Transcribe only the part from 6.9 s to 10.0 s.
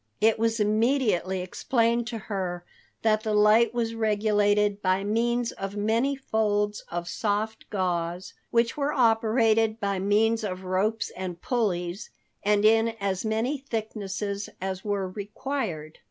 soft gauze, which were operated by